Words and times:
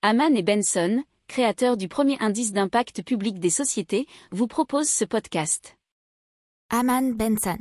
Haman 0.00 0.36
et 0.36 0.44
Benson, 0.44 1.02
créateurs 1.26 1.76
du 1.76 1.88
premier 1.88 2.16
indice 2.20 2.52
d'impact 2.52 3.02
public 3.02 3.40
des 3.40 3.50
sociétés, 3.50 4.06
vous 4.30 4.46
proposent 4.46 4.88
ce 4.88 5.04
podcast. 5.04 5.76
Haman 6.70 7.14
Benson. 7.14 7.58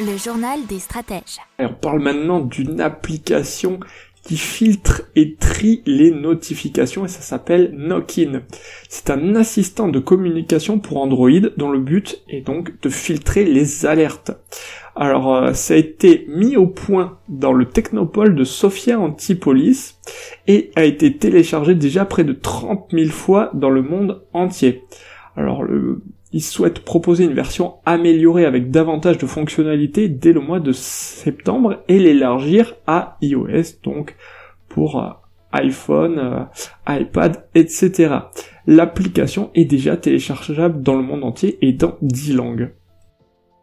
Le 0.00 0.16
journal 0.16 0.66
des 0.66 0.80
stratèges. 0.80 1.38
on 1.60 1.72
parle 1.72 2.00
maintenant 2.00 2.40
d'une 2.40 2.80
application 2.80 3.78
qui 4.22 4.36
filtre 4.36 5.02
et 5.16 5.34
trie 5.34 5.82
les 5.84 6.10
notifications 6.10 7.04
et 7.04 7.08
ça 7.08 7.20
s'appelle 7.20 7.72
Knockin. 7.76 8.42
C'est 8.88 9.10
un 9.10 9.34
assistant 9.34 9.88
de 9.88 9.98
communication 9.98 10.78
pour 10.78 10.98
Android 10.98 11.30
dont 11.56 11.70
le 11.70 11.80
but 11.80 12.22
est 12.28 12.42
donc 12.42 12.80
de 12.80 12.88
filtrer 12.88 13.44
les 13.44 13.84
alertes. 13.84 14.32
Alors 14.94 15.34
euh, 15.34 15.52
ça 15.54 15.74
a 15.74 15.78
été 15.78 16.26
mis 16.28 16.56
au 16.56 16.66
point 16.66 17.18
dans 17.28 17.52
le 17.52 17.64
technopole 17.64 18.34
de 18.34 18.44
Sofia 18.44 19.00
Antipolis 19.00 19.98
et 20.46 20.70
a 20.76 20.84
été 20.84 21.16
téléchargé 21.16 21.74
déjà 21.74 22.04
près 22.04 22.24
de 22.24 22.32
30 22.32 22.90
000 22.92 23.10
fois 23.10 23.50
dans 23.54 23.70
le 23.70 23.82
monde 23.82 24.22
entier. 24.32 24.84
Alors 25.36 25.62
le 25.62 26.02
il 26.32 26.42
souhaite 26.42 26.80
proposer 26.80 27.24
une 27.24 27.34
version 27.34 27.74
améliorée 27.84 28.46
avec 28.46 28.70
davantage 28.70 29.18
de 29.18 29.26
fonctionnalités 29.26 30.08
dès 30.08 30.32
le 30.32 30.40
mois 30.40 30.60
de 30.60 30.72
septembre 30.72 31.82
et 31.88 31.98
l'élargir 31.98 32.74
à 32.86 33.16
iOS, 33.20 33.78
donc 33.82 34.16
pour 34.68 35.02
euh, 35.02 35.10
iPhone, 35.52 36.18
euh, 36.18 36.98
iPad, 37.00 37.44
etc. 37.54 38.14
L'application 38.66 39.50
est 39.54 39.66
déjà 39.66 39.96
téléchargeable 39.96 40.82
dans 40.82 40.96
le 40.96 41.02
monde 41.02 41.24
entier 41.24 41.58
et 41.60 41.72
dans 41.72 41.96
10 42.00 42.34
langues. 42.34 42.72